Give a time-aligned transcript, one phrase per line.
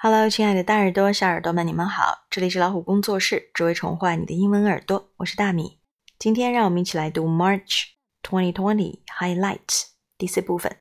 [0.00, 2.24] Hello，亲爱的大耳朵、小耳朵们，你们好！
[2.30, 5.10] 这里是老虎工作室，只为宠坏你的英文耳朵。
[5.16, 5.80] 我是大米。
[6.20, 7.86] 今天让我们一起来读 March
[8.22, 10.76] 2020 Highlights 第四部分。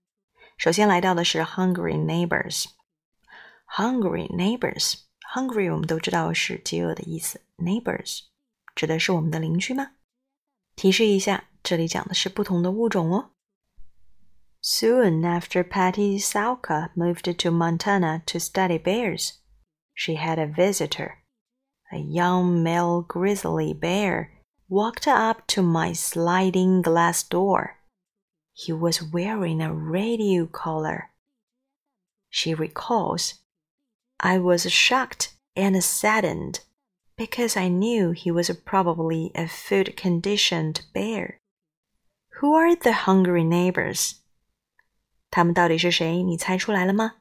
[0.60, 2.66] 首先来到的是 Hungry Neighbors。
[3.76, 8.20] Hungry Neighbors，Hungry 我们都知道是饥饿的意思，Neighbors
[8.76, 9.94] 指的是我们的邻居吗？
[10.76, 13.32] 提示一下，这里讲的是不同的物种哦。
[14.70, 19.40] Soon after Patty Salka moved to Montana to study bears,
[19.94, 21.24] she had a visitor.
[21.94, 24.34] A young male grizzly bear
[24.68, 27.78] walked up to my sliding glass door.
[28.52, 31.12] He was wearing a radio collar.
[32.30, 33.36] She recalls,
[34.20, 36.60] I was shocked and saddened
[37.16, 41.40] because I knew he was probably a food conditioned bear.
[42.42, 44.16] Who are the hungry neighbors?
[45.30, 46.24] 他们到底是谁？
[46.24, 47.18] 你猜出来了吗？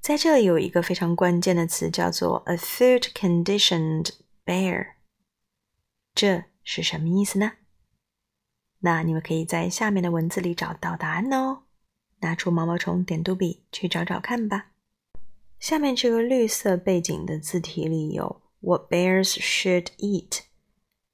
[0.00, 4.10] 在这里有一个非常关键的词，叫做 a food conditioned
[4.44, 4.94] bear。
[6.14, 7.52] 这是什么意思呢？
[8.80, 11.62] 那你们可以在下面的文字里找到答案哦。
[12.20, 14.70] 拿出毛毛虫点读笔去找找看吧。
[15.58, 20.42] 下面这个绿色背景的字体里有 what bears should eat。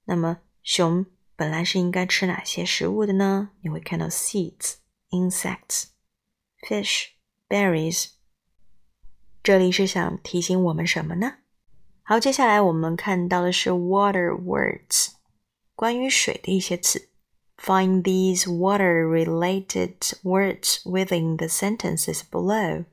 [0.05, 3.51] 那么熊本来是应该吃哪些食物的呢？
[3.63, 4.75] 你会看到 seeds、
[5.11, 5.92] insects。
[6.68, 7.10] fish,
[7.48, 8.12] berries。
[9.44, 11.38] 这里是想提醒我们什么呢？
[12.04, 15.10] 好，接下来我们看到的是 water words，
[15.76, 17.10] 关于水的一些词。
[17.58, 22.86] Find these water-related words within the sentences below。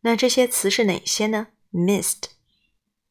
[0.00, 1.48] 那这些词是哪些呢？
[1.72, 2.24] Mist,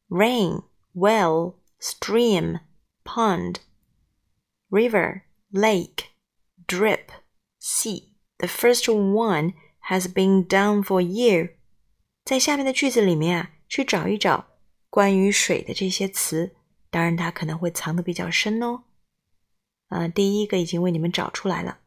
[0.08, 2.60] rain, well, stream,
[3.04, 3.56] pond,
[4.68, 6.10] river, lake,
[6.66, 7.06] drip,
[7.58, 8.12] sea.
[8.38, 9.54] The first one
[9.88, 11.50] has been done for you。
[12.24, 14.48] 在下面的句子里面啊，去找一找
[14.90, 16.56] 关于水的这些词，
[16.90, 18.84] 当然它可能会藏的比较深哦。
[19.88, 21.78] 啊，第一个已经为你们找出来了，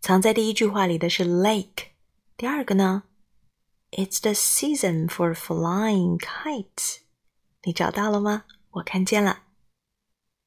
[0.00, 1.88] 藏在第一句话里的是 lake。
[2.36, 3.04] 第二个呢，
[3.90, 6.98] It's the season for flying kites。
[7.64, 8.44] 你找到了吗？
[8.70, 9.42] 我看见了。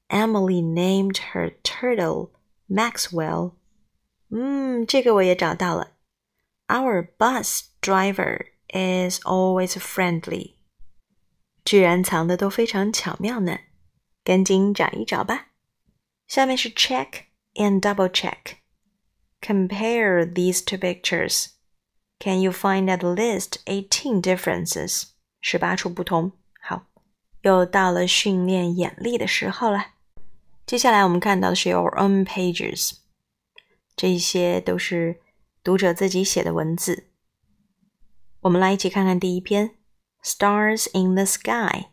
[0.08, 2.31] Emily named her turtle
[2.70, 3.53] Maxwell。
[4.30, 5.92] 嗯，这个我也找到了。
[6.68, 10.56] Our bus driver is always friendly。
[11.64, 13.59] 居然藏的都非常巧妙呢，
[14.24, 15.48] 赶紧找一找吧。
[16.28, 21.50] 下面是 check and double check。Compare these two pictures.
[22.20, 25.09] Can you find at least eighteen differences？
[25.42, 26.31] 十八处不同。
[26.59, 26.88] 好，
[27.42, 29.94] 又到了训练眼力的时候了。
[30.66, 32.98] 接下来我们看到的是 your own pages。
[34.00, 35.22] 这些都是
[35.64, 37.08] 读者自己写的文字。
[38.42, 39.76] 我们来一起看看第一篇：
[40.24, 41.88] Stars in the sky,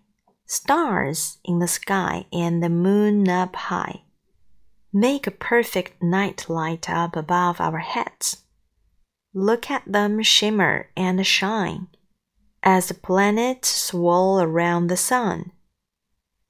[0.47, 4.03] stars in the sky and the moon up high,
[4.91, 8.39] make a perfect night light up above our heads.
[9.33, 11.87] Look at them shimmer and shine
[12.63, 15.53] as the planets swirl around the sun,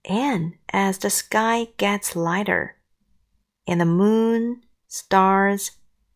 [0.05, 2.77] and as the sky gets lighter,
[3.69, 5.72] and the moon stars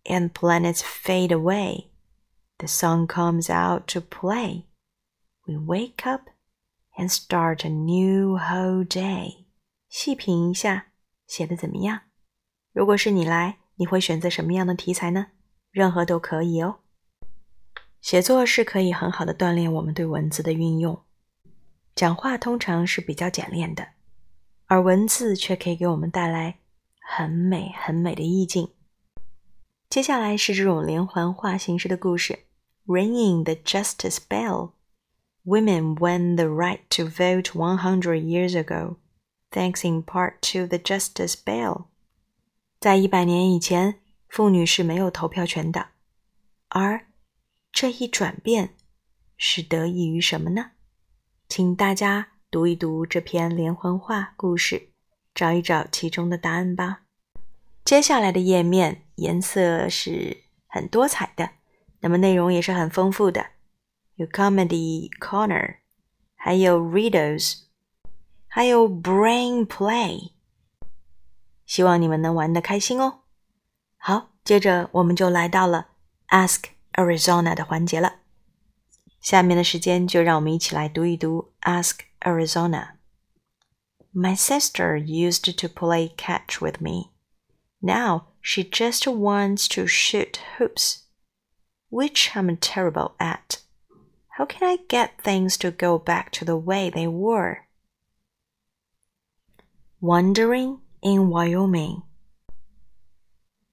[0.05, 1.91] and planets fade away.
[2.57, 4.65] The sun comes out to play.
[5.47, 6.29] We wake up
[6.97, 9.45] and start a new whole day.
[9.89, 10.87] 细品一下，
[11.27, 12.01] 写的怎么样？
[12.71, 15.27] 如果是你来，你会选择什么样的题材呢？
[15.71, 16.79] 任何都可以哦。
[17.99, 21.03] 写作是可以很好的锻炼我们对文字的运用。
[21.93, 23.89] 讲话通常是比较简练的，
[24.67, 26.60] 而文字却可以给我们带来
[27.13, 28.69] 很美很美的意境。
[29.89, 32.45] 接下来是这种连环画形式的故事
[32.87, 34.71] ：Ringing the Justice Bell。
[35.43, 38.95] Women won the right to vote 100 years ago,
[39.51, 41.87] thanks in part to the Justice Bell。
[42.79, 43.99] 在一百年以前，
[44.29, 45.89] 妇女是没有投票权的，
[46.69, 47.07] 而
[47.73, 48.75] 这一转变
[49.35, 50.71] 是得益于什么呢？
[51.49, 54.90] 请大家读一读这篇连环画故事，
[55.41, 57.01] 找一找其中的答案吧。
[57.83, 61.49] 接下来的页面颜色是很多彩的，
[62.01, 63.47] 那么内容也是很丰富的，
[64.17, 65.77] 有 comedy corner，
[66.35, 67.63] 还有 riddles，
[68.47, 70.33] 还有 brain play。
[71.65, 73.21] 希望你们能玩得开心哦。
[73.97, 75.87] 好，接着我们就来到了
[76.27, 78.17] Ask Arizona 的环节了。
[79.19, 83.00] 下面的时间就让我们一起来读一读 Ask Arizona。
[84.13, 87.11] My sister used to play catch with me.
[87.81, 91.03] Now she just wants to shoot hoops,
[91.89, 93.61] which I'm terrible at.
[94.35, 97.67] How can I get things to go back to the way they were?
[99.99, 102.03] Wandering in Wyoming.